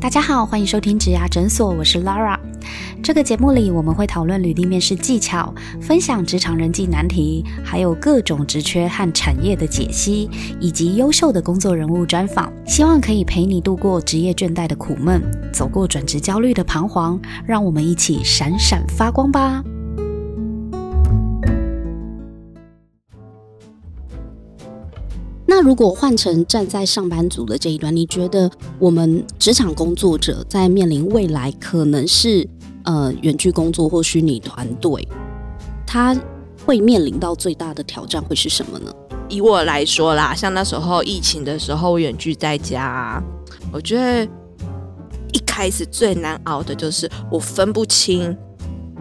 [0.00, 2.34] 大家好，欢迎收听植牙诊所，我是 Lara。
[3.02, 12.50] 这个节目里，我们会讨论履历面试技巧，分享职场人际难题，还有各种职缺和产业的解析，以及优秀的工作人物专访。
[12.66, 15.22] 希望可以陪你度过职业倦怠的苦闷，
[15.52, 19.62] 走过转职焦虑的彷徨，让我们一起闪闪发光吧。
[25.62, 32.48] 那如果换成站在上班族的这一端，你觉得我们职场工作者在面临未来可能是
[32.84, 35.06] 呃远距工作或虚拟团队，
[35.86, 36.18] 他
[36.64, 38.90] 会面临到最大的挑战会是什么呢？
[39.28, 43.22] 以我来说啦，像那时候疫情的时候，远距在家，
[43.70, 44.24] 我觉得
[45.34, 48.34] 一开始最难熬的就是我分不清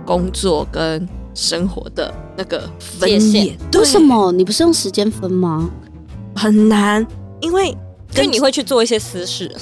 [0.06, 5.70] 工作跟生活的那个分界为什么你不是用时间分吗？
[6.40, 7.06] 很难？
[7.42, 7.78] 因为因为
[8.14, 9.54] 跟你会去做一些私事，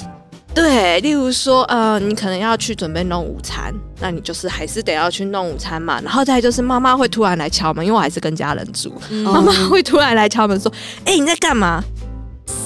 [0.54, 6.00] 对，例如说，呃，你可能要去准备弄午餐，那你就是还是得要去弄午餐嘛。
[6.02, 10.72] 然后再就是妈妈会突然来敲门，因为我还是跟家人住，嗯妈妈会突然来敲门说
[11.04, 11.82] ：“哎、你在干嘛？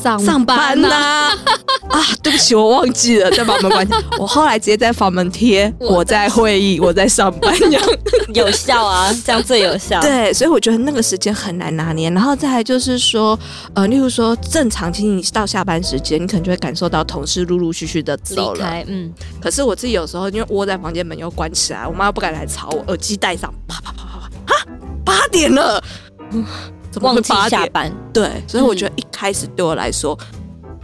[0.03, 1.31] 上上班呢、呐、
[1.91, 2.01] 啊？
[2.23, 3.87] 对不起，我忘记了，再把门关。
[4.19, 7.83] 我后来直接在房门贴我我在会议，我在上班这样。
[8.35, 10.01] 有效啊，这样最有效。
[10.03, 12.09] 对，所以我觉得那个时间很难拿捏。
[12.11, 13.39] 然后再来就是说，
[13.75, 24.67] 呃，例如说正常，其实你到下班时间，你可能就会感受到同事陆陆续续的走开，嗯，可是我自己有时候因为窝在房间，门又关起来，我妈又不敢来吵我，耳机戴上，啪啪啪啪啪，啊，
[25.05, 25.83] 八点了，
[26.31, 26.45] 嗯
[26.93, 27.63] 怎么会忘记八点？
[27.63, 30.17] 下班，对，所以我觉得一开始对我来说，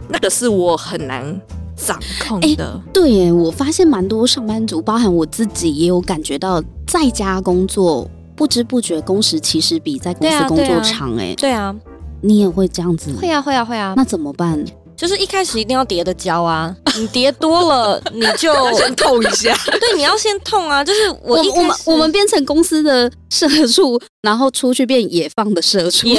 [0.09, 1.39] 那个是我很难
[1.75, 2.81] 掌控的。
[2.91, 11.15] 对耶，我发现蛮多上班族，包含我自己，也有感觉到在家工作，不知不觉工时其实比在公司工作啊对啊长。
[11.17, 11.75] 哎、对啊，
[12.21, 13.13] 你也会这样子？
[13.13, 13.93] 会啊，会啊，会啊。
[13.95, 14.63] 那怎么办？
[14.99, 20.83] 就是一开始一定要叠的胶啊， 你叠多了，你就先痛一下， 对，你要先痛啊。
[20.83, 26.09] 就是我我我们我们变成公司的社畜，然后出去变野放的社畜，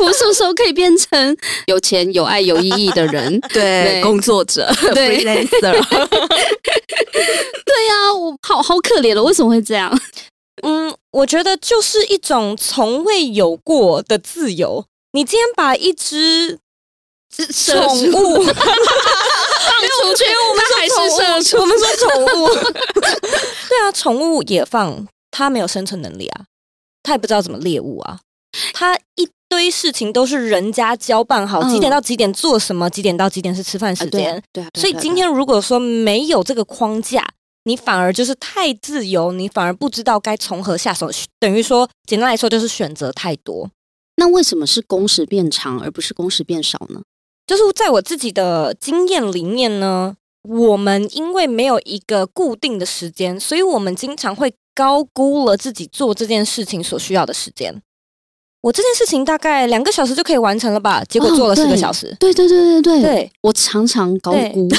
[0.00, 3.38] 我们什么时候可以变成有钱、有爱、有意义的人？
[3.52, 5.72] 对，工作者对，freelancer，
[7.10, 9.92] 对呀、我好好可怜了，为什么会这样？
[10.62, 14.86] 嗯，我觉得就是一种从未有过的自由。
[15.12, 16.58] 你今天把一只
[17.30, 18.44] 宠物。
[19.68, 22.48] 放出去，我们还是社畜，我们说宠物，
[23.68, 26.44] 对啊，宠物也放，它没有生存能力啊，
[27.02, 28.18] 它也不知道怎么猎物啊，
[28.72, 37.24] 它一堆事情都是人家交办好，嗯几点到几点做什么，几点到几点是吃饭时间啊，对啊，所以今天如果说没有这个框架，
[37.64, 43.70] 你反而就是太自由，你反而不知道该从何下手，等于说简单来说就是选择太多。
[44.16, 47.02] 那为什么是工时变长而不是工时变少呢？
[47.48, 57.82] 就是在我自己的经验里面呢，我们因为没有一个固定的时间，所以我们经常会高估了自己做这件事情所需要的时间。
[58.60, 62.14] 我这件事情大概两个小时就可以完成了吧，结果做了哦对四个小时。
[62.18, 64.68] 对对对对对，对，我常常高对估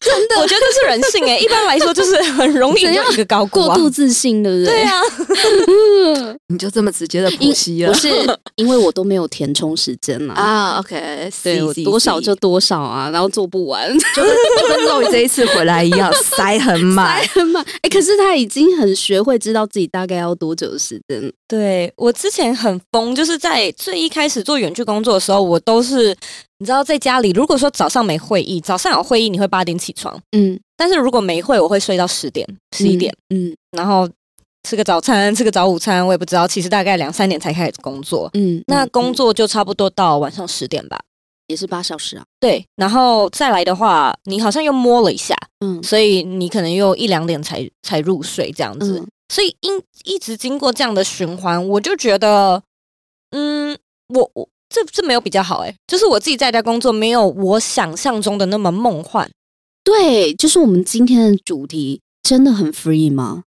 [0.00, 1.38] 真的，我觉得这是人性诶。
[1.38, 3.66] 一般来说，就是很容易一个高估啊。
[3.68, 4.74] 过度自信，对不对？
[4.74, 5.00] 对啊，
[6.48, 8.08] 你就这么直接的因剖析了不是
[8.56, 10.34] 因为我都没有填充时间啦。
[10.34, 17.22] 啊？OK，对我多少就多少啊，然后做不完，就跟就跟肉这一次回来一样，塞很满。
[17.22, 17.64] 塞很满。
[17.82, 21.30] 哎，可是他已经很学会知道自己大概要多久的时间了。
[21.52, 26.16] 对我之前很疯，就是在最一开始做远距工作的时候，我都是
[26.56, 34.08] 你知道在家里，如果说早上没会议，早上有会议你会八点起床，嗯，但是如果没会，我会睡到十点、十一点，嗯然后
[34.66, 38.30] 吃个早餐，吃个早午餐，我也不知道，其实大概两三点才开始工作。
[38.32, 40.98] 嗯，那工作就差不多到晚上十点吧。
[41.48, 42.24] 也是八小时啊。
[42.40, 48.98] 对，然后再来的话，你好像又摸了一下，嗯所以你可能又一两点才才入睡这样子。
[48.98, 52.62] 嗯所以因一直经过这样的循环，我就觉得，
[53.30, 53.74] 嗯，
[54.08, 59.30] 我我这这没有比较好哎、就是我自己在家工作没有我想象中的那么梦幻。
[59.82, 63.44] 对，就是我们今天的主题真的很 free 吗？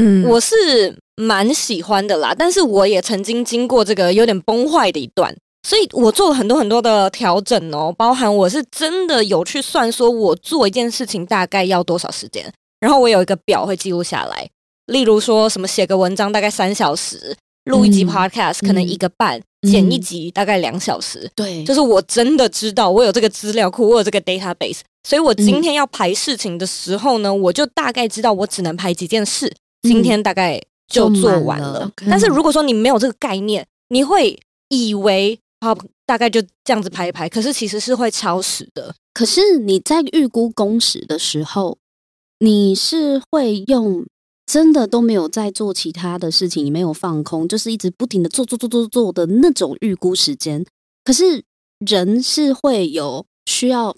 [0.00, 5.36] 嗯我是蛮喜欢的啦，但是我也曾经经过这个有点崩坏的一段，
[5.68, 12.50] 所以我做了很多很多的调整哦，包含我是真的有去算，说我做一件事情大概要多少时间，
[12.80, 14.48] 然后我有一个表会记录下来，
[14.86, 18.08] 例如说什么写个文章大概三小时，录一集嗯。
[18.08, 29.52] podcast 可能一个半，嗯剪一集大概两小时，对，就是我真的知道我有这个资料库，我有这个 database，所以我今天要排事情的时候呢，我就大概知道我只能排几件事，
[29.82, 31.90] 今天大概就做完了。
[32.08, 34.38] 但是如果说你没有这个概念，你会
[34.68, 38.94] 以为啊，大概就这样子排一排，可是其实是会超时的。
[39.12, 41.78] 可是你在预估工时的时候，
[42.38, 44.04] 你是会用
[44.46, 50.64] 真的都没有在做其他的事情，也没有放空，就是一直不停的做做做做做的那种预估时间。
[51.04, 51.44] 可是
[51.80, 53.94] 人是会有需要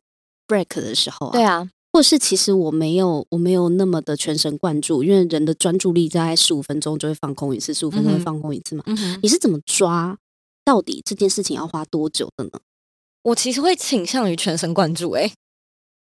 [0.47, 8.83] break 的时候、啊，对啊，或是其实我没有我没有那么的全神贯注，因为人的专注力在十五分钟就会放空一次，十五分钟会放空一次嘛。
[8.87, 10.19] 嗯，你是怎么抓
[10.65, 12.51] 到底这件事情要花多久的呢？
[13.23, 15.31] 我其实会倾向于全神贯注、欸。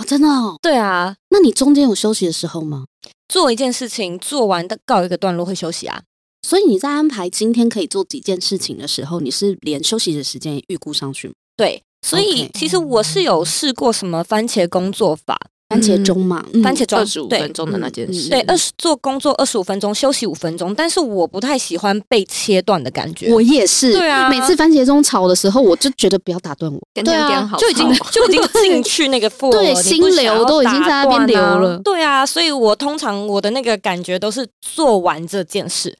[0.02, 2.86] 哦，真的哦，对啊，那你中间有休息的时候吗？
[3.28, 6.02] 做一件事情做完的告一个段落会休息啊。
[6.46, 11.34] 所以你在安排今天可以做几件事情的时候，你是连休息的时间也预估上去吗？
[11.56, 15.38] 对，所以其实我是有试过什么番茄工作法，
[15.72, 23.32] 番茄钟嘛，嗯番茄钟二十五对分钟的那件嗯事，对，二十做工作二十五分钟，休息五分钟，但是我不太喜欢被切断的感觉。
[23.32, 24.28] 我也是，对啊。
[24.28, 26.80] 每次番茄钟吵的时候，我就觉得不要打断我。
[26.92, 27.50] 点对啊。
[27.58, 31.78] 就已经 就已经进去那个 flow 对心流都已经在那边流了。
[31.78, 35.96] 对啊，所以我通常我的那个感觉都是做完这件事，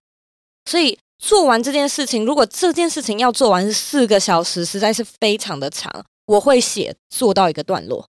[0.71, 5.91] 所以做完这件事情，如果这件事情要做完是四个小时，实在是非常的长，
[6.27, 8.07] 我会写做到一个段落，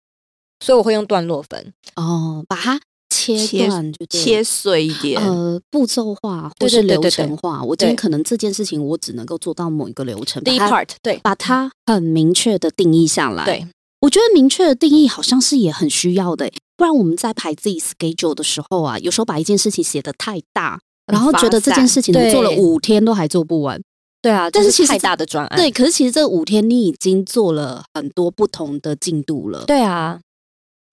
[0.61, 1.73] 所以我会用段落分。
[1.97, 5.21] 哦，把它切切断就切碎一点。
[5.21, 7.63] 呃步骤化或对是流对对对程化。
[7.63, 13.45] 我今天可能这件事情我只能够做到某一个流程，第一 part 对把它很明确的定义下来。
[13.45, 13.67] 对，
[14.01, 20.81] 我觉得明确的定义好像是也很需要的欸，不然我们在排自己 schedule 的时候啊，有时候把一件事情写得太大，
[21.13, 23.81] 然后觉得这件事情做了五天都还做不完。
[24.23, 30.21] 对啊，但是其实这太大的专案，对，可是其实这五天你已经做了很多不同的进度了，对啊，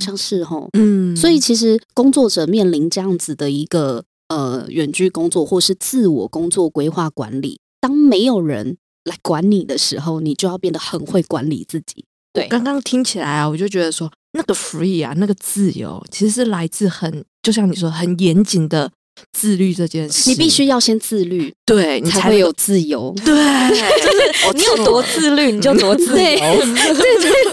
[0.03, 0.69] 像是吼。
[0.73, 12.05] 嗯所以其实工作者面临这样子的一个呃远距工作或是自我工作规划管理，当没有人来管你的时候，你就要变得很会管理自己。
[12.33, 18.91] 对刚刚听起来啊，我就觉得说那个 free 啊，那个自由，其实是来自很，就像你说很严谨的
[19.33, 20.29] 自律这件事。
[20.29, 23.13] 你必须要先自律，对你才才会有自由。
[23.23, 23.33] 对，
[24.01, 26.39] 就是 你有多自律，你就多自由。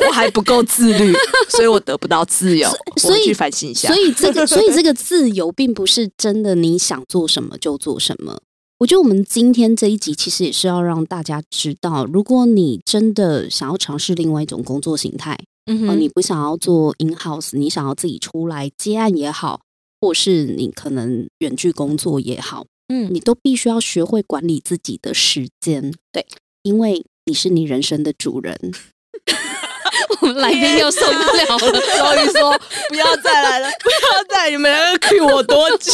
[0.06, 1.12] 我还不够自律，
[1.49, 2.69] 所以我得不到自由。
[2.96, 3.88] 所以我去反省一下。
[3.88, 8.38] 所以这个， 所以这个自由并不是真的你想做什么就做什么。
[8.78, 19.61] 我觉得我们今天这一集其实也是要让大家知道，如果你真的想要尝试另外一种工作形态，嗯哦，你不想要做 in house，你想要自己出来接案也好，
[20.05, 25.95] 或是你可能远距工作也好，嗯你都必须要学会管理自己的时间。
[26.12, 26.27] 对，
[26.62, 28.55] 因为你是你人生的主人。
[30.21, 31.59] 我们来宾又受不了了。
[31.97, 32.53] 终于说
[32.91, 35.93] 不要再来了，不要再，你们要 Q 我多久？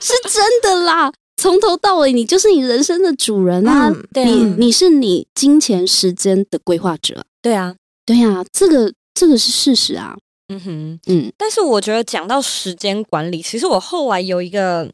[0.00, 3.90] 是真的啦，从头到尾你就是你人生的主人啊！
[3.92, 7.26] 嗯对啊你你是你金钱时间的规划者。
[7.42, 10.16] 对啊，对啊、这个这个是事实啊。
[10.48, 11.00] 嗯哼。
[11.06, 14.90] 嗯，但是我觉得讲到时间管理，其实我后来有一个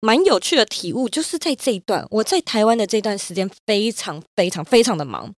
[0.00, 5.32] 蛮有趣的体悟，就是在这一段我在台湾的这段时间非常非常非常的忙，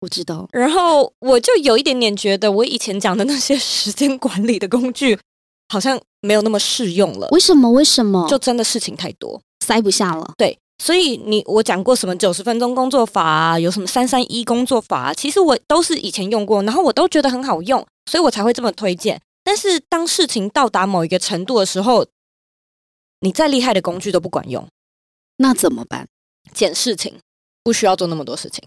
[0.00, 0.48] 我知道。
[0.52, 5.18] 然后我就有一点点觉得我以前讲的那些 时间管理的工具
[5.68, 7.70] 好像没有那么适用了，为什么？
[7.70, 8.26] 为什么？
[8.28, 9.40] 就真的事情太多。
[9.64, 10.32] 塞不下了。
[10.38, 19.20] 对，所以你我讲过什么九十分钟工作法啊，有什么三三一工作法啊，其实我都是以前用过，然后我都觉得很好用，所以我才会这么推荐。
[19.42, 22.06] 但是当事情到达某一个程度的时候，
[23.20, 24.66] 你再厉害的工具都不管用，
[25.38, 26.08] 那怎么办？
[26.52, 27.14] 捡事情
[27.64, 28.62] 不需要做那么多事情。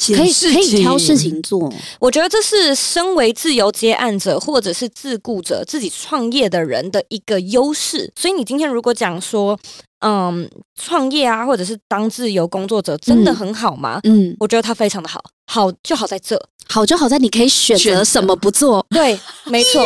[0.00, 1.72] 可以可以挑事情做。
[1.98, 8.12] 我觉得这是身为自由接案者或者是自雇者自己创业的人的一个优势。
[8.14, 9.58] 所以你今天如果讲说，
[10.00, 10.48] 嗯，
[10.80, 14.00] 创业啊，或者是当自由工作者，真的嗯很好吗？
[14.04, 16.40] 嗯，我觉得它非常的好，好就好在这。
[16.70, 18.84] 好就好在你可以选选择择什么不做。
[18.90, 19.82] 对，没错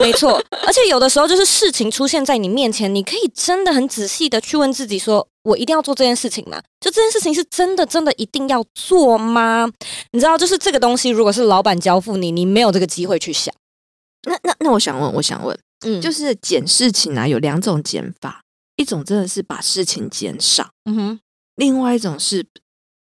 [0.00, 0.42] 没错。
[0.66, 6.60] 而且有的时候就是事情出现在你面前，你可以真的很仔细的去问自己说：我一定要做这件事情吗？
[6.80, 9.70] 就这件事情是真的真的一定要做吗？
[10.10, 13.54] 你知道，就是这个东西，如果是老板交付你，你没有这个机会去想。
[14.28, 18.42] 那那那我想问，我想问，嗯就是是减事情啊，有两种减法，
[18.76, 21.20] 一种真的是把事情减少，嗯哼
[21.56, 22.46] 另外一种是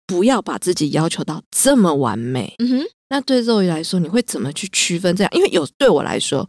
[0.07, 2.55] 不要把自己要求到这么完美。
[2.59, 5.31] 嗯哼那对肉鱼来说，你会怎么去区分这样？
[5.35, 6.49] 因为有对我来说，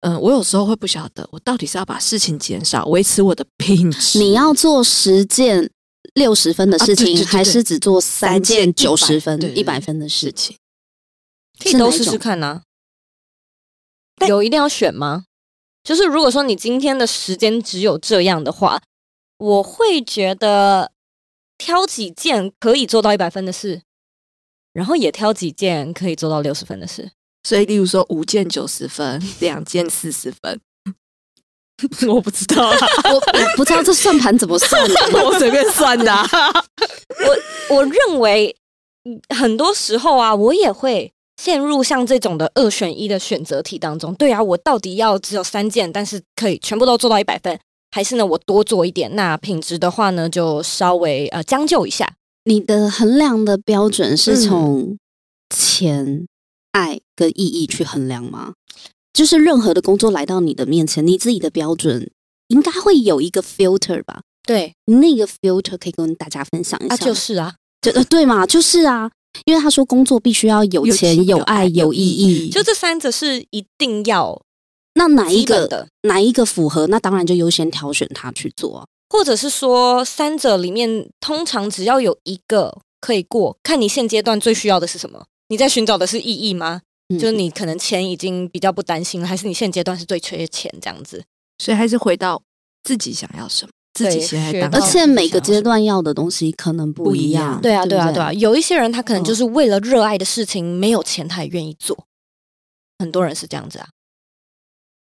[0.00, 5.70] 嗯、我有时候会不晓得，我到底是要把事情减少，维持我的品质，你要做十件
[6.14, 10.56] 六十分的事情，啊对对对对还是只做三件九十分、一百分的事事情？
[11.58, 12.60] 可以都试试看呐、
[14.16, 15.24] 但有一定要选吗？
[15.86, 18.82] 就是如果说你今天的时间只有这样的话，
[19.38, 20.90] 我会觉得
[21.56, 23.82] 挑几件可以做到一百分的事，
[24.72, 27.12] 然后也挑几件可以做到六十分的事。
[27.44, 30.60] 所以，例如说五件九十分，两件四十分，
[32.12, 32.76] 我不知道啊，
[33.08, 34.94] 我我不知道这算盘怎么算的。
[35.24, 36.26] 我随便算的、啊。
[37.68, 38.56] 我我认为
[39.04, 44.14] 嗯很多时候啊，我也会陷入像这种的二选一的选择题当中。
[44.14, 47.58] 对啊，我到底要只有三件，但是可以全部都做到一百分，
[47.90, 49.14] 还是呢我多做一点？
[49.14, 52.14] 那品质的话呢，就稍微呃将就一下。
[52.44, 54.98] 你的衡量的标准是嗯从
[55.50, 56.26] 钱、
[56.72, 58.54] 爱跟意义去衡量吗？
[59.12, 62.10] 就是任何的工作来到你的面前，你自己的标准
[62.48, 64.20] 应该会有一个 filter 吧？
[64.46, 66.94] 对，那个 filter 可以跟大家分享一下。
[66.94, 69.10] 啊就是啊，就呃对嘛，就是啊，
[69.44, 72.48] 因为他说工作必须要有有钱、钱有爱、有意义。
[72.48, 74.40] 就这三者是一定要
[74.94, 78.84] 那哪一个的，哪一个符合，那当然就优先挑选他去做啊。
[79.10, 85.24] 或者是说三者里面通常只要有一个可以过，看你现阶段最需要的是什么。
[85.48, 86.80] 你在寻找的是意义吗？
[87.08, 91.22] 嗯就是你可能钱已经比较不担心了，还是你现阶段是最缺钱这样子？
[91.58, 92.42] 所以还是回到
[92.82, 97.60] 自己想要什么，自己学而且每个阶段要的东西可能不不一一样样。
[97.62, 98.32] 对啊，对啊，对啊。
[98.34, 102.06] 有一些人他可能嗯就是为了热爱的事情，没有钱他也愿意做。
[102.98, 103.88] 很多人是这样子啊，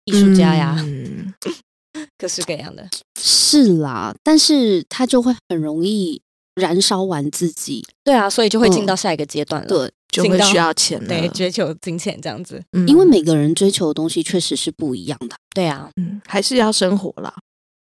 [0.04, 1.34] 艺术家呀，嗯
[2.16, 2.88] 各式各样的。
[3.20, 6.20] 是啦，但是他就会很容易
[6.54, 7.84] 燃烧完自己。
[8.04, 9.68] 对啊，所以就会进嗯到下一个阶段了。
[9.68, 11.08] 对，就会需要钱了。
[11.08, 12.62] 对，追求金钱这样子。
[12.72, 15.36] 嗯因为每个人追求的东西确实是不一样的。
[15.54, 17.34] 对啊，嗯还是要生活啦。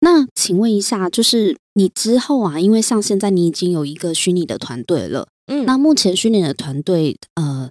[0.04, 7.70] 那请问一下，就是你之后啊，因为像现在你已经有一个虚拟的团队了，嗯，那目前虚拟的团队，呃，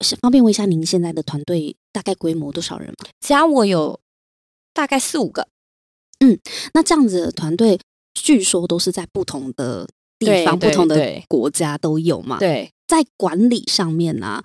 [0.00, 3.08] 是方便问一下您现在的团队大概规模多少人吗？
[3.20, 4.00] 加我有
[4.74, 5.46] 大概四五个。
[6.18, 6.36] 嗯
[6.74, 7.78] 那这样子的团队，
[8.14, 9.86] 据说都是在不同的
[10.18, 14.42] 地方、不同的国家都有嘛？，对，在管理上面啊，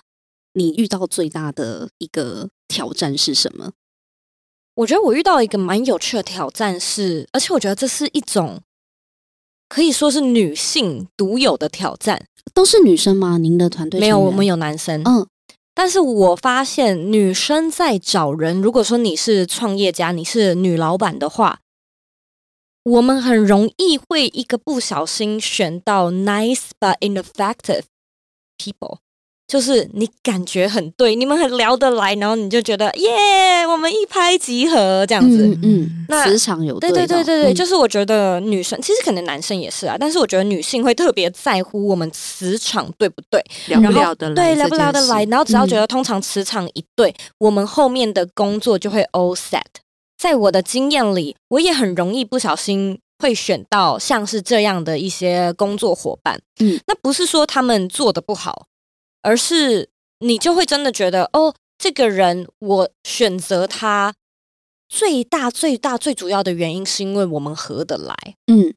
[0.54, 3.72] 你遇到最大的一个挑战是什么？
[4.82, 8.62] 我觉得我遇到一个蛮有趣的挑战是，而且我觉得这是一种
[9.70, 12.26] 可以说是女性独有的挑战。
[12.54, 13.38] 都是女生吗？
[13.38, 15.02] 您的团队没有，我们有男生。
[15.06, 15.28] 嗯
[15.74, 21.62] 但是我发现女生在找人，如果说你是创业家，你是女老板的话，
[22.84, 27.84] 我们很容易会一个不小心选到 nice but ineffective
[28.58, 28.98] people，
[29.52, 35.46] 就是你感觉很对，你们很聊得来，然后你就觉得耶，我们一拍即合这样子。
[35.46, 45.26] 嗯嗯，那磁场有对对对对对，嗯就是我觉得女生其实可能男生也是啊，但是我觉得女性会特别在乎我们磁场对不对，聊不然后聊得来，对，聊不聊得来，？
[45.26, 49.60] 然后只要觉嗯得通常磁场一对，我们后面的工作就会 all set。
[50.18, 56.40] 在我的经验里，我也很容易不小心会选到像是这样的一些工作伙伴。
[56.60, 58.68] 嗯，那不是说他们做的不好，
[59.22, 64.14] 而是你就会真的觉得，哦，这个人我选择他
[64.90, 68.16] 最大最大最主要的原因是因为我们合得来。
[68.48, 68.74] 嗯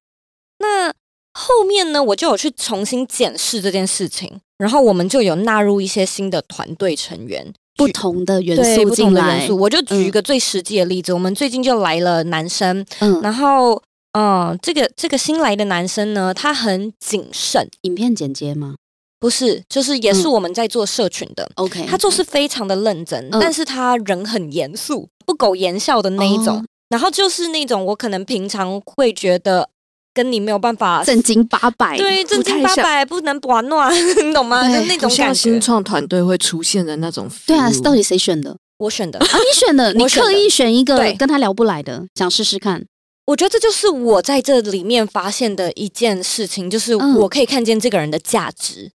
[0.59, 0.93] 那
[1.33, 13.83] 后面呢，我就有去重新检视这件事情，然后我们就有纳入一些新的团队成员，不同的元素进来同的元素。，我就举一嗯个最实际的例子，我们最近就来了男生，嗯，然后
[14.13, 18.77] 嗯，这个这个新来的男生呢，他很谨慎，影片剪接吗
[19.19, 21.49] 不是，就是也是嗯我们在做社群的。
[21.57, 26.59] ？OK，他做事非常的认真，嗯但是他人很严肃，不苟言笑的那一种。
[26.59, 29.69] 哦然后就是那种我可能平常会觉得
[30.13, 33.91] 跟你没有办法正经八百，对，正经八百不能玩暖，
[34.25, 34.63] 你懂吗？
[34.69, 35.35] 就那种像种感觉。
[35.35, 37.27] 新创团队会出现的那种。
[37.47, 39.27] 对啊，到底谁选的我选的，啊？
[39.27, 42.85] 你选的， 你我选的刻意选一个对跟他聊不来的，想试试看。
[43.27, 48.93] 我觉得这就是我在这里面发现的一件事情，就是嗯我可以看见这个人的价值，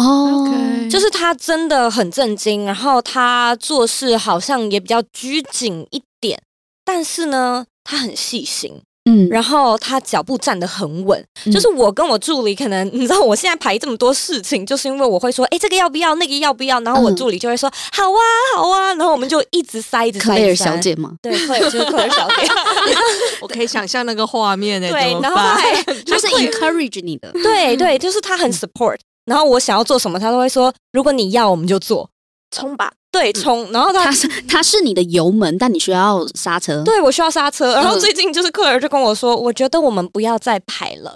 [0.00, 0.48] 哦。
[0.90, 6.40] 就是他真的很震惊，然后他做事好像也比较拘谨一点，
[6.84, 11.24] 但是呢，他很细心，嗯，然后他脚步站得很稳。
[11.46, 11.52] 嗯。
[11.52, 17.14] 就是我跟我助理，可能你知道，我现在排这么多事情，就是因为我会说，哎，这个要不要，那个要不要，然后我嗯。
[17.16, 18.18] 助理就会说，好啊，
[18.56, 20.64] 好啊，然后我们就一直塞，一直塞，一 Claire 直塞。
[20.64, 21.12] 小姐吗？
[21.22, 22.48] 对，Claire 就是 Claire 小姐，
[23.40, 24.88] 我可以想象那个画面呢。
[24.90, 32.08] 对，然后他就 Claire- encourage 你的，对对，就是他很 support，然后我想要做什么，他都会说，如果你要，我们就做，
[32.50, 34.10] 冲吧，对，冲，然后他
[34.48, 36.82] 他是你的油门，但你需要刹车。
[36.84, 41.14] 对我需要刹车，然后嗯最近就是 Claire 就跟我说，我觉得我们不要再排了，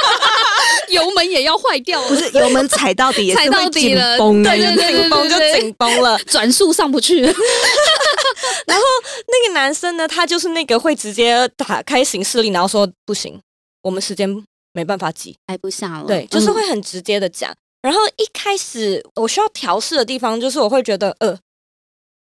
[0.88, 6.18] 油门也要坏掉了，不是油门踩到底也是踩到会紧底了绷的对对对紧绷就紧绷了。
[6.26, 7.20] 转速上不去。
[8.66, 8.84] 然后
[9.28, 13.38] 那个男生呢，他就是那个会直接打开行事历，然后说不行，
[13.82, 14.28] 我们时间
[14.76, 16.06] 没办法挤，排不下了。
[16.06, 17.50] 对，就是嗯会很直接的讲。
[17.80, 21.38] 然后一开始我需要调试的地方，就是我会觉得，呃，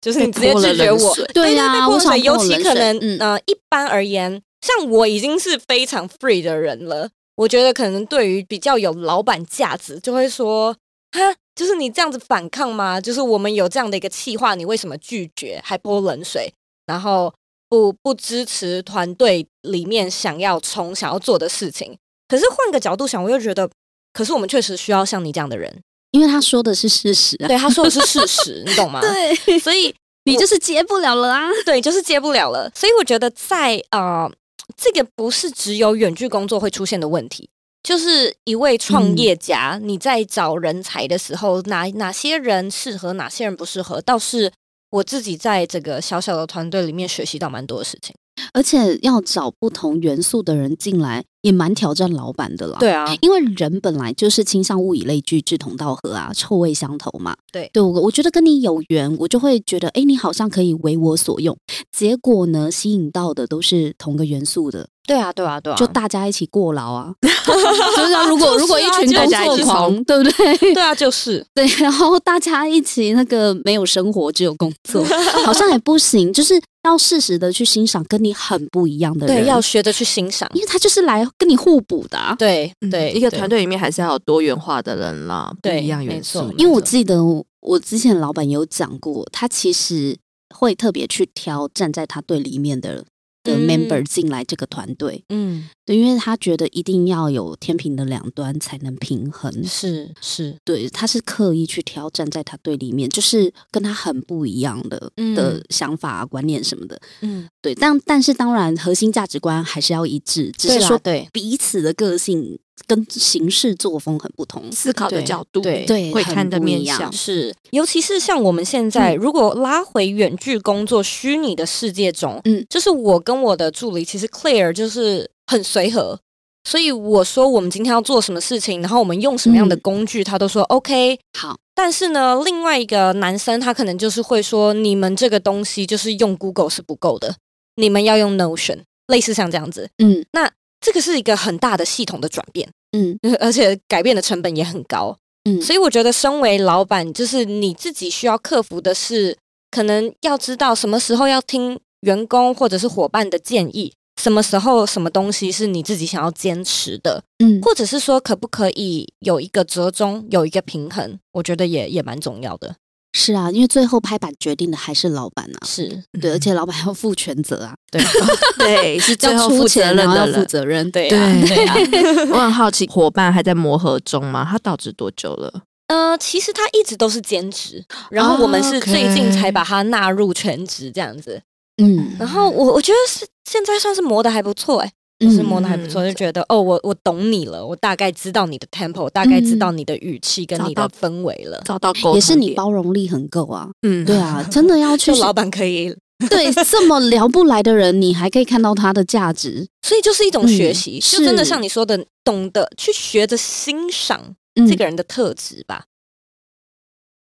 [0.03, 10.77] 就是你直接拒绝我，对呀被泼冷水尤其可能、嗯呃，一般而言，像我已经是非常 free 的人了，我觉得可能对于比较有老板价值，就会说，
[11.13, 13.01] 哈，就是你这样子反抗吗？
[13.01, 16.53] 就是我们有这样的一个气话，你为什么拒绝，还泼冷水，
[16.85, 17.33] 然后
[17.71, 21.97] 不不支持团队里面想要冲、想要做的事情？
[22.35, 23.71] 可是换个角度想，我又觉得，
[24.13, 25.73] 可是我们确实需要像你这样的人。
[26.11, 27.47] 因为他说的是事实啊。
[27.47, 31.49] 对，他说的是事实， 你懂吗？，对，所以你就是接不了了啊。
[31.65, 32.69] 对，就是接不了了。
[32.75, 34.29] 所以我觉得在呃，
[34.77, 37.49] 这个不是只有远距工作会出现的问题，
[37.85, 44.51] 就是一位创业家，你在找人才的时候，哪哪些人适合，哪些人不适合，倒是
[44.91, 48.13] 我自己在这个小小的团队里面学习到蛮多的事情。
[48.53, 52.79] 而且要找不同元素的人进来，也蛮挑战老板的啦。
[52.81, 57.37] 对啊，因为人本来就是倾向物以类聚，志同道合啊，臭味相投嘛。
[57.53, 61.57] 对对，我我觉得跟你有缘，我就会觉得，哎，你好像可以为我所用。
[61.93, 67.13] 结果呢，吸引到的都是同个元素的，对啊，对啊，对啊，就大家一起过劳啊。
[67.45, 70.75] 就是啊如果啊如果一群就工作狂，对不对？
[70.75, 75.05] 对啊，就是对，然后大家一起那个没有生活，只有工作，
[75.45, 76.33] 好像也不行。
[76.33, 80.51] 就是要适时的去欣赏跟你很不一样的人，对，要学着去欣赏。
[80.55, 82.35] 因为他就是来跟你互补的、啊。
[82.39, 86.55] 对嗯对，对一个团队里面还是要有多元化的人啦，不对一样没元素错。
[86.59, 87.23] 因为我记得
[87.61, 90.17] 我之前老板有讲过，他其实
[90.55, 93.05] 会特别去挑站在他队里面的
[93.43, 93.67] 的嗯。
[93.67, 99.53] member 进来这个团队，嗯，对，因为他觉得一定要有天平的两端才能平衡。
[99.65, 107.01] 是是，对，他是刻意去挑站在他对立面，就是跟他很不一样的、嗯的想法、啊、观念什么的。
[107.21, 114.71] 嗯，对，但但是当然，核心价值观还是要一致，只是说对彼此的个性跟行事作风很不同。
[114.73, 126.19] 思考的角度，对对很会看的不一样面向，是，尤其是像我们现在，嗯如果拉回远距工作虚拟的世界中，嗯就是我跟我的助理，其实 Claire 就是很随和，
[126.65, 131.19] 所以我说我们今天要做什么事情，然后我们用什么样的嗯工具，他都说 OK。
[131.39, 137.37] 好，但是呢，另外一个男生他可能就是会说，你们这个东西就是用 Google 是不够的，
[137.77, 139.91] 你们要用 Notion，类似像这样子。
[140.03, 145.17] 嗯那这个是一个很大的系统的转变，嗯 而且改变的成本也很高。
[145.47, 149.37] 嗯，所以我觉得，身为老板，就是你自己需要克服的是，
[149.71, 162.77] 可能要知道什么时候要听员工或者是伙伴的建议，什么时候什么东西是你自己想要坚持的，嗯或者是说可不可以有一个折中，有一个平衡，我觉得也也蛮重要的。
[163.17, 165.59] 是啊，因为最后拍板决定的还是老板啊。
[165.65, 168.03] 是对，而且老板要负全责啊， 对
[168.59, 170.47] 对，是最要后负责出钱，然后要负任的人。
[170.49, 170.91] 责任。
[170.91, 172.29] 对啊对对啊。
[172.35, 174.45] 我很好奇，伙伴还在磨合中吗？
[174.51, 175.63] 他到职多久了？
[175.89, 181.41] 呃，其实他一直都是兼职，然后我们是最近才把他纳入全职这样子。
[181.83, 191.63] 嗯然后我我觉得是现在算是磨的还不错哎、就是磨的还不错，嗯就觉得哦，我我懂你了，我大概知道你的 tempo，大概知道你的语气跟你的氛围了。
[191.65, 193.69] 找到沟通也是你包容力很够啊。
[193.87, 195.95] 嗯对啊，真的要去 就老板可以，
[196.29, 199.67] 对这么聊不来的人，你还可以看到他的价值。
[199.87, 205.85] 所以就是一种学习，嗯就真的像你说的，懂得去学着欣赏嗯这个人的特质吧。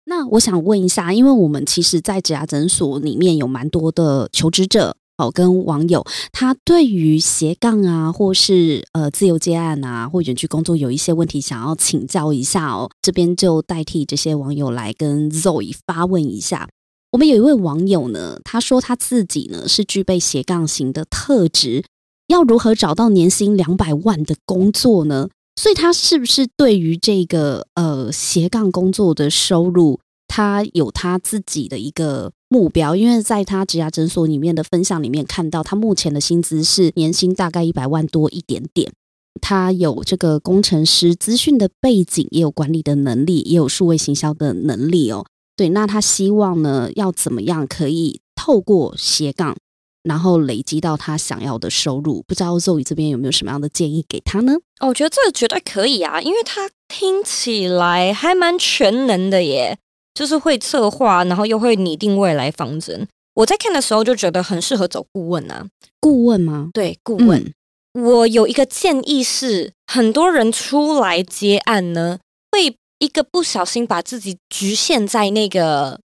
[0.06, 16.68] 那我想问一下，因为我们其实，在职涯诊所里面有蛮多的求职者哦，跟网友，他对于斜杠啊，或是呃自由接案啊，或远距工作有一些问题想要请教一下哦，这边就代替这些网友来跟 Zoe 发问一下。
[17.12, 21.84] 我们有一位网友呢，他说他自己呢是具备斜杠型的特质，
[22.26, 25.28] 要如何找到年薪两百万的工作呢？
[25.56, 32.96] 所以他是不是对于这个呃斜杠工作的收入，他有他自己的一个目标？
[32.96, 38.92] 因为在他职涯诊所里面的分享里面看到，他目前的薪资是年薪大概一百万多一点点。
[39.40, 45.26] 他有这个工程师资讯的背景，也有管理的能力，也有数位行销的能力哦。
[45.56, 49.56] 对，那他希望呢，要怎么样可以透过斜杠，
[50.04, 52.22] 然后累积到他想要的收入？
[52.28, 54.52] 不知道 Zoe 这边有没有什么样的建议给他呢？
[54.78, 59.76] 哦，我觉得这个绝对可以啊，因为他听起来还蛮全能的耶，
[60.14, 63.08] 就是会策划，然后又会拟定未来方针。
[63.34, 65.66] 我在看的时候就觉得很适合走顾问啊，
[65.98, 66.70] 顾问吗？
[66.72, 67.42] 对，顾问。
[67.42, 67.52] 嗯
[67.94, 72.18] 我有一个建议是，很多人出来接案呢，
[72.50, 76.00] 会一个不小心把自己局限在那个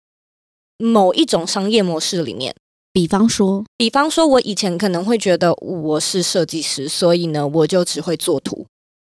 [0.78, 2.56] 某一种商业模式里面。
[3.00, 8.66] 比方说，比方说，我以前可能会觉得我是设计师，所以呢，我就只会做图。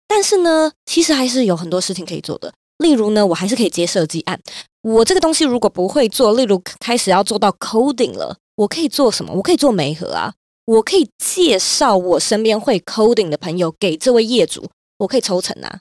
[0.06, 2.52] 但是呢，其实还是有很多事情可以做的。
[2.76, 4.38] 例如呢，我还是可以接设计案。
[4.82, 9.32] 我这个东西如果不会做，例如开始要做到 coding 了，我可以做什么？
[9.32, 10.34] 我可以做媒合啊，
[10.66, 15.80] 我可以介绍我身边会 coding 的朋友给这位业主，我可以抽成啊。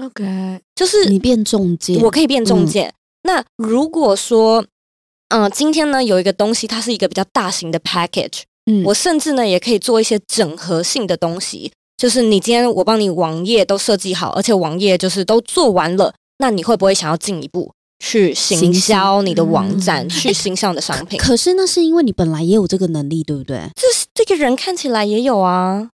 [0.00, 2.94] OK，就是你变中介，我可以变中介。
[3.24, 4.64] 那如果说，
[5.32, 21.18] 嗯、今天呢有一个东西，它是一个比较大型的 package，嗯我甚至呢也可以做一些整合性的东西，就是你今天我帮你网页都设计好，而且网页就是都做完了，那你会不会想要进一步去行行销你的网站，嗯去行销你的商品？
[21.18, 23.70] 可是那是因为你本来也有这个能力，对不对？
[23.74, 25.88] 这是这个人看起来也有啊。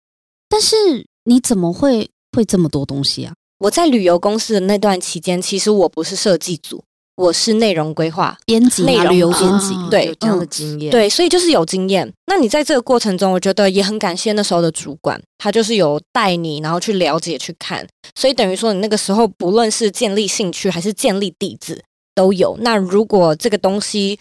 [0.48, 3.34] 但是你怎么会会这么多东西啊？
[3.58, 6.84] 我在旅游公司的那段期间，其实我不是设计组，
[7.16, 8.38] 我是内容规划。
[8.46, 12.12] 编辑，内容编辑，啊对有这样的嗯经验，，对，所以就是有经验。
[12.28, 17.88] 那你在这个过程中，我觉得也很感谢那时候的主管，他就是有带你，然后去了解、去看。
[18.16, 21.82] 所以等于说，你那个时候不论是建立兴趣还是建立底子
[22.14, 22.58] 都有。
[22.62, 24.20] 那如果这个东西，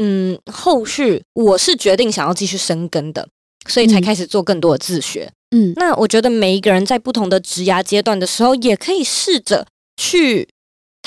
[0.00, 3.28] 嗯，后续我是决定想要继续深耕的，
[3.66, 5.30] 所以才嗯开始做更多的自学。
[5.50, 10.46] 嗯那我觉得每一个人在不同的职涯阶段的时候，也可以试着去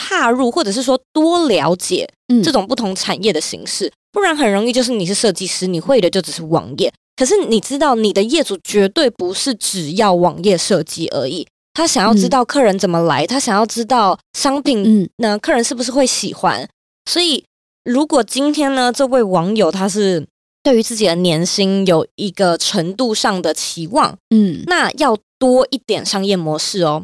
[0.02, 2.42] 踏入，或者是说多了解嗯。
[2.42, 15.10] 这种不同产业的形式，不然很容易就是你是设计师，你会的就只是网页，可是你知道你的业主绝对不是只要网页设计而已，他想要知道客人怎么来，他想要知道商品嗯。
[15.18, 16.68] 那客人是不是会喜欢，
[17.06, 17.44] 所以
[17.84, 20.26] 如果今天呢，这位网友他是
[20.64, 24.64] 对于自己的年薪有一个程度上的期望，嗯。
[24.66, 27.04] 那要多一点商业模式哦，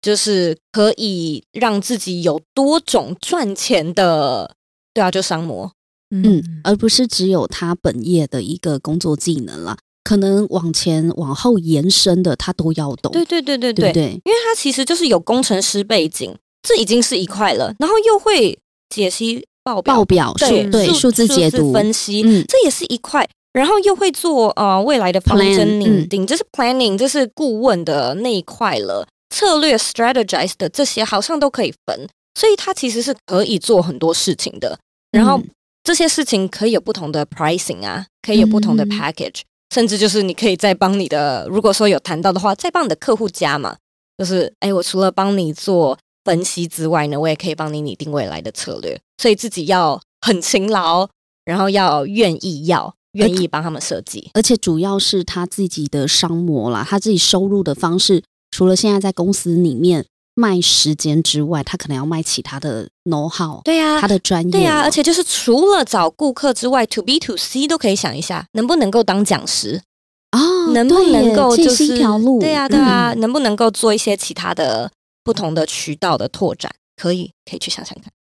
[0.00, 4.54] 就是可以让自己有多种赚钱的，
[4.94, 5.70] 对啊，就商模。
[6.10, 14.02] 嗯，而不是只有他本业的一个工作技能啦，可能往前往后延伸的他都要懂，对对对对对，对对？
[14.24, 16.32] 因为他其实就是有工程师背景，
[16.62, 18.56] 这已经是一块了，然后又会
[18.88, 23.28] 解析报表、报表数对对数字解读，分析，嗯这也是一块。
[23.52, 29.08] 然后又会做呃未来的方针拟嗯定，这是 planning，这是顾问的那一块了。
[29.36, 34.78] 策略 strategize 的这些好像都可以分，所以它其实是可以做很多事情的。
[35.10, 35.50] 然后嗯
[35.84, 39.42] 这些事情可以有不同的 pricing 啊，可以有不同的嗯 package，、
[39.74, 43.76] 甚至就是你可以再帮你的，如果说有谈到的话，再帮你的客户加嘛。
[44.18, 48.98] 就是哎，我除了帮你做分析之外呢，我也可以帮你拟定未来的策略。
[49.18, 51.06] 所以自己要很勤劳，
[51.44, 54.30] 然后要愿意要愿意帮他们设计。
[54.34, 60.04] 而且主要是他自己的商模啦，他自己收入的方式，除了现在在公司里面
[60.34, 69.82] 卖时间之外，他可能要卖其他的 know how，对呀、他的专业，对呀、而且就是除了找顾客之外，to B to C 都可以想一下，能不能够当讲师，
[70.30, 70.40] 啊，
[70.72, 74.90] 能不能够就是一条路，对呀、对啊、嗯能不能够做一些其他的
[75.24, 76.70] 不同的渠道的拓展？
[76.96, 78.12] 可以，可以去想想看。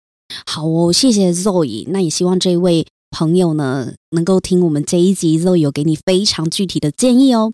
[0.45, 1.85] 好哦，谢谢 Zoe。
[1.89, 7.51] 那也希望这位朋友呢，能够听我们这一集，Zoe 有给你非常具体的建议哦。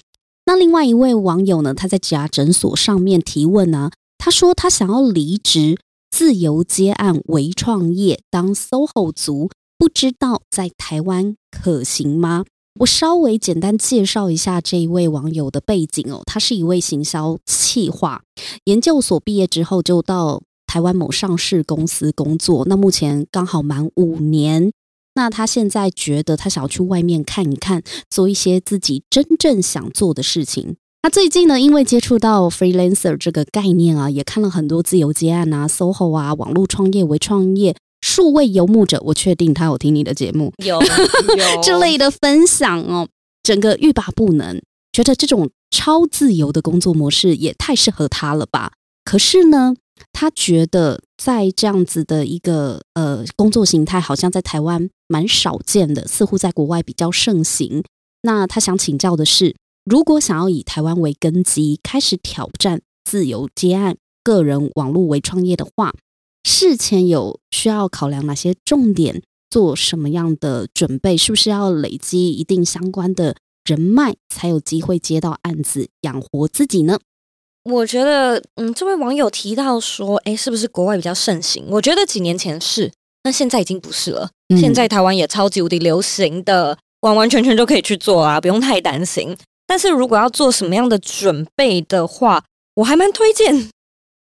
[0.51, 12.43] 那另外一位网友呢，他在职涯诊所上面提问呢、他说他想要离职，自由接案微创业当 SOHO 族，不知道在台湾可行吗？
[12.81, 18.21] 我稍微简单介绍一下这一位网友的背景哦，他是一位行销企划，
[18.65, 24.73] 研究所毕业之后就到台湾某上市公司工作，那目前刚好满五年。
[25.15, 30.75] 那他现在觉得他想要去外面看一看，做一些自己真正想做的事情。
[31.01, 39.01] 他最近呢，因为接触到 freelancer 这个概念啊，也看了很多自由接案啊、SOHO 啊、网络创业、微创业、数位游牧者。
[39.05, 43.07] 我确定他有听你的节目， 有有之类的分享哦，
[43.41, 44.61] 整个欲罢不能，
[44.93, 48.73] 觉得这种超自由的工作模式也太适合他了吧？
[49.03, 49.73] 可是呢，
[50.13, 57.83] 他觉得在这样子的一个呃工作形态，好像在台湾蛮少见的，似乎在国外比较盛行。
[58.23, 65.93] 那他想请教的是，如果想要以台湾为根基，开始挑战自由接案、个人网络为创业的话，
[66.43, 69.21] 事前有需要考量哪些重点？
[69.49, 71.17] 做什么样的准备？
[71.17, 73.35] 是不是要累积一定相关的
[73.65, 76.99] 人脉，才有机会接到案子，养活自己呢？
[77.63, 81.65] 我觉得，嗯，这位网友提到说，哎，是不是国外比较盛行？
[81.69, 82.91] 我觉得几年前是，
[83.23, 84.29] 那现在已经不是了。
[84.49, 89.35] 嗯现在台湾也超级无敌流行的，完完全全就可以去做啊，不用太担心。
[89.67, 92.43] 但是如果要做什么样的准备的话，
[92.75, 93.69] 我还蛮推荐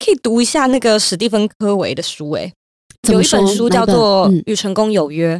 [0.04, 2.52] 可以读一下那个史蒂芬科维的书，诶，
[3.08, 5.36] 有一本书叫做嗯《与成功有约》。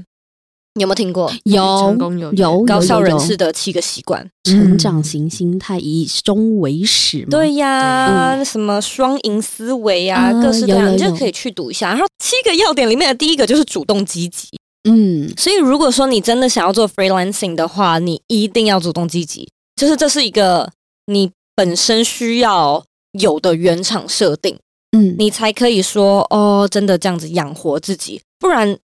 [0.79, 4.25] 你有没有听过有成功有有高效人士的的七个习惯？
[4.45, 7.27] 成长型心态，以终为始嘛。
[7.31, 11.89] 对呀，什么双赢思维啊，嗯各式各样，有有有你就可以去读一下。
[11.89, 14.49] 然后七个要点里面的第一个就是主动积极。
[14.89, 20.71] 嗯，所以如果说你真的想要做 freelancing 的话，你一定要主动积极，就是这是一个
[21.07, 22.83] 你本身需要
[23.19, 24.57] 有的原厂设定，
[24.97, 28.21] 嗯，你才可以说哦，真的这样子养活自己。
[28.39, 28.79] 不然，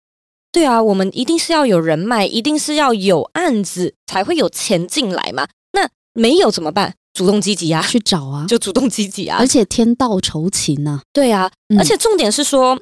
[0.52, 5.48] 对啊，我们一定是要有人脉，一定是要有案子才会有钱进来嘛。
[5.72, 6.94] 那没有怎么办？
[7.14, 9.46] 主动积极啊，去找啊， 就主动积极啊而。
[9.46, 11.00] 且天道酬勤呐。
[11.12, 12.78] 对啊，嗯而且重点是说，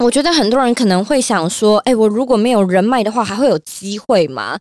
[0.00, 4.58] 我觉得很多人可能会想说，哎，我如果没有人脉的话，还会有机会吗？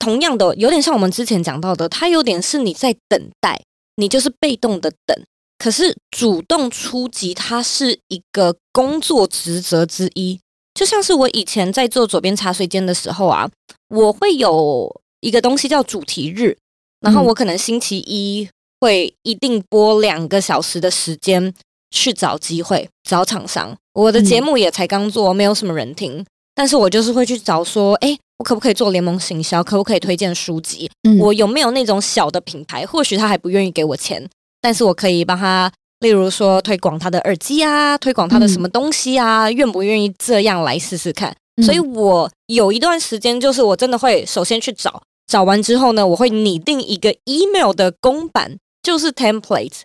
[0.00, 3.60] 同样的，有点像我们之前讲到的，它有点是你在等待，
[3.96, 5.16] 你就是被动的等。
[5.58, 10.38] 可是主动出击，它是一个工作职责之一。
[10.78, 13.50] 就像是我以前在做左边茶水间的时候啊，
[13.88, 14.88] 我会有
[15.18, 16.56] 一个东西叫主题日，
[17.00, 21.52] 然后嗯我可能星期一会一定播两个小时的时间
[21.90, 23.76] 去找机会、找厂商。
[23.92, 29.64] 我的节目也才刚做，没有什么人听，但是我就是会去找说，哎，我可不可以做联盟行销？
[29.64, 30.88] 可不可以推荐书籍？
[31.02, 32.86] 嗯我有没有那种小的品牌？
[32.86, 34.24] 或许他还不愿意给我钱，
[34.60, 41.34] 但是我可以帮他，例如说推广他的耳机啊，推广他的什么东西啊，愿不愿意这样来试试看？
[41.56, 49.80] 嗯所以我有一段时间，就是我真的会首先去找，找完之后呢，我会拟定一个 email 的公版，就是 template，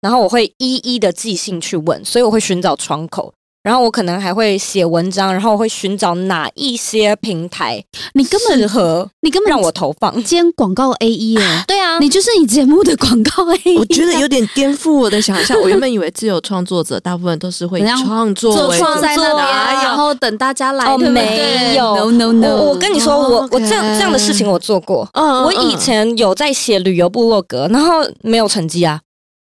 [0.00, 3.34] 然后我会一一的寄信去问，所以我会寻找窗口。
[3.68, 10.24] 然后我可能还会写文章，然后我会寻找哪一些平台你根适本合你根本让我投放。
[10.24, 13.76] 兼广告 A E 耶， 对啊，你就是你节目的广告 A E。
[13.76, 15.54] 我觉得有点颠覆我的想象。
[15.60, 25.06] 我原本以为自由创作者大部分都是会创作做创作在那边，然后等大家来，哦，对不对没有 No No No，我我跟你说，我我这样这样的事情我做过。
[25.12, 28.98] 嗯我以前有在写旅游部落格，然后没有成绩啊，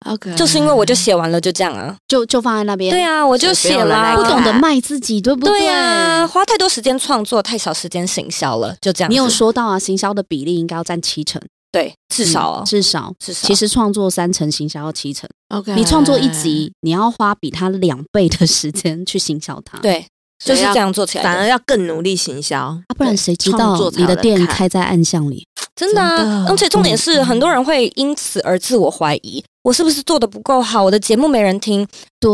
[0.06, 1.96] OK，就是因为我就写完了就这样啊。
[2.08, 2.90] 就就放在那边。
[2.90, 9.10] 对，啊，我就写啦，不不懂得卖自己，对不对对啊，花太多时间创作，太少时间行销了，就这样。
[9.10, 11.40] 你有说到啊，行销的比例应该要占七成，
[11.72, 13.12] 对，至少哦嗯，至少。
[13.18, 13.46] 至少。
[13.46, 15.28] 其实创作三成，行销要七成。
[15.48, 19.78] OK，你创作一集，你要花比他两倍的时间去行销它。
[19.78, 20.06] 对，
[20.44, 22.58] 就是这样做起来，反而要更努力行销。
[22.60, 25.46] 啊，不然谁知道你的店开在暗巷里？
[25.74, 26.46] 真的啊。
[26.48, 30.84] 而且重点是，嗯很多人会因此而自我怀疑，我是不是做的不够好？
[30.84, 31.84] 我的节目没人听。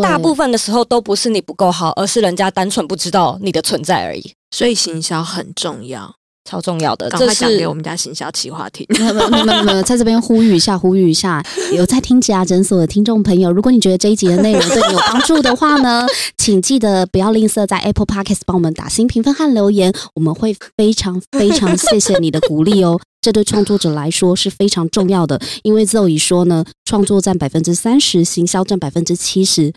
[0.03, 7.09] 大部分的时候都不是你不够好，而是人家单纯不知道你的存在而已，所以行销很重要，超重要的。
[7.11, 8.87] 这赶快讲是给我们家行销企划听。
[8.91, 11.43] 没有没有没有没有，在这边呼吁一下，呼吁一下，
[11.75, 16.07] 有在听职涯诊所的听众朋友，如果你觉得这一集的内容对你有帮助的话呢，
[16.39, 23.01] 请记得不要吝啬在 Apple Podcast 帮我们打新评分和留言，我们会非常非常谢谢你的鼓励哦。
[23.23, 29.73] 这对创作者来说是非常重要的，因为 Zoe 说呢，创作占百分之三十，行销占百分之七十，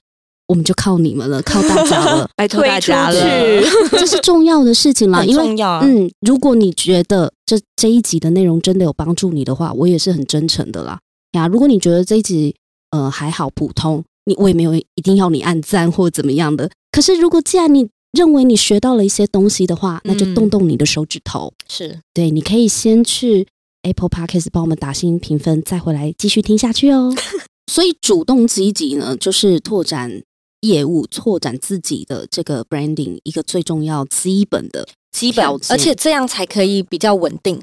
[0.48, 3.68] 我们就靠你们了，靠大家了， 拜托大家了出。
[3.98, 5.82] 这是重要的事情啦，因为重要啊。
[5.84, 11.00] 嗯，如果你觉得这这一集的内容真的有帮助你的话，我也是很真诚的啦。
[11.32, 12.56] 呀，如果你觉得这一集
[12.92, 16.70] 呃还好普通，你我也没有一定要你按赞或怎么样的。
[16.92, 21.52] 可是如果既然你认为你学到了一些东西的话，那就嗯动动你的手指头。
[21.68, 23.46] 是对，你可以先去
[23.82, 27.14] Apple Podcast 帮我们打新评分，再回来继续听下去哦。
[27.72, 30.22] 所以主动积极呢，就是拓展
[30.62, 37.62] 业务、拓展自己的这个 branding 一个最重要、基本的基本而且这样才可以比较稳定。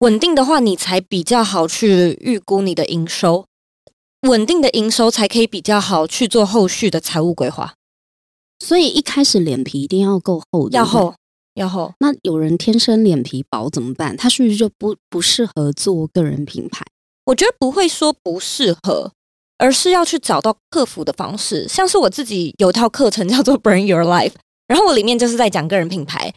[0.00, 3.46] 稳定的话，你才比较好去预估你的营收。
[4.28, 7.74] 稳定的营收才可以比较好去做后续的财务规划。
[8.58, 10.68] 所以一开始脸皮一定要够厚。
[10.70, 11.14] 要厚，
[11.54, 11.92] 要厚。
[12.00, 14.16] 那有人天生脸皮薄怎么办？
[14.16, 16.84] 他是不是就不不适合做个人品牌？
[17.26, 19.12] 我觉得不会说不适合，
[19.58, 21.66] 而是要去找到克服的方式。
[21.68, 24.32] 像是我自己有一套课程叫做 Bring Your Life，
[24.66, 26.32] 然后我里面就是在讲个人品牌。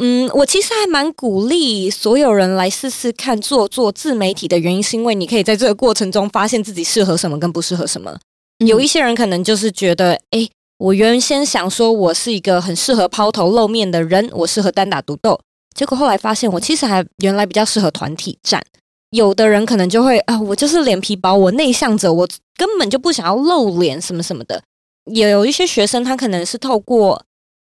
[0.00, 8.16] 嗯，我其实还蛮鼓励所有人来试试看做做自媒体的原因，是因为你可以在这个过程中发现自己适合什么跟不适合什么。
[8.64, 15.40] 有一些人可能就是觉得，哎，我原先想说我是一个很适合抛头露面的人，我适合单打独斗，
[15.76, 18.62] 结果后来发现我其实还原来比较适合团体战。
[19.10, 24.62] 有的人可能就会啊，我就是脸皮薄，我内向者，我根本就不想要露脸什么什么的。
[25.06, 27.24] 也有一些学生，他可能是透过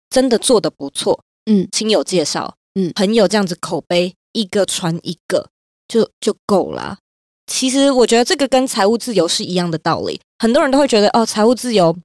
[0.09, 5.49] 真的做的不错，嗯亲友介绍，嗯朋友这样子口碑，一个传一个
[5.87, 6.99] 就就够了。
[7.47, 10.19] 其实我觉得这个跟财务自由是一样的道理。
[10.39, 11.95] 很多人都会觉得哦，财务自由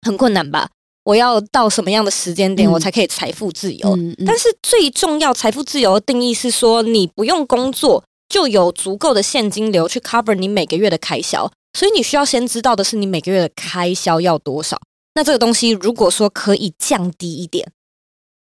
[0.00, 0.68] 很困难吧？
[1.04, 3.88] 我要到什么样的时间点，嗯我才可以财富自由？
[3.96, 8.02] 嗯嗯但是最重要，财富自由的定义是说，你不用工作
[8.32, 11.52] 就有足够的现金流去 cover 你每个月的开销。
[11.78, 14.80] 所以你需要先知道的是，你每个月的开销要多少。
[15.14, 17.70] 那这个东西如果说可以降低一点，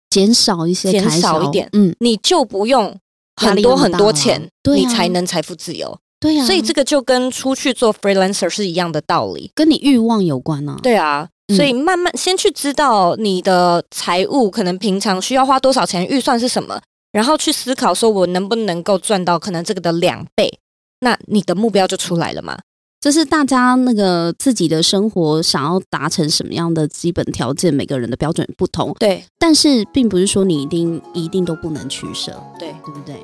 [0.09, 2.96] 减少一些减少一点嗯，你就不用
[3.37, 5.98] 很多很多钱，你才能财富自由。
[6.20, 9.50] 对呀、所以这个就跟出去做 freelancer 是一样的道理。
[9.55, 10.79] 跟你欲望有关啊。
[10.83, 16.81] 对啊，嗯所以慢慢先去知道你的财务可能平常需要花多少钱，预算是什么，
[17.12, 20.60] 然后去思考说我能不能够赚到可能这个的两倍，
[21.00, 22.58] 那你的目标就出来了嘛。
[23.00, 33.16] 就是大家那个自己的生活想要达成什么样的基本条件，每个人的标准不同，对但是并不是说你一定一定都不能取舍，对，对不对？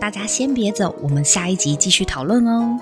[0.00, 2.76] 大家先别走，我们下一集继续讨论哦。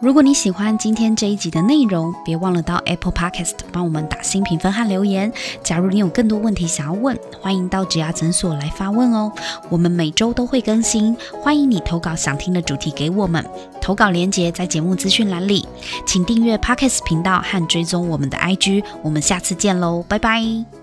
[0.00, 5.32] 如果你喜欢今天这一集的内容，别忘了到 Apple Podcast 帮我们打新评分和留言。
[5.62, 9.32] 假如你有更多问题想要问，欢迎到植牙诊所来发问哦。
[9.68, 13.44] 我们每周都会更新，欢迎你投稿想听的主题给我们。
[13.80, 15.66] 投稿链接在节目资讯栏里，
[16.06, 18.84] 请订阅 Podcast 频道和追踪我们的 IG。
[19.02, 20.77] 我们下次见喽，拜拜。